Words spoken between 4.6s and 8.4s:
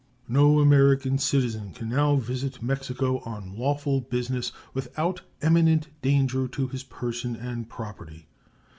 without imminent danger to his person and property.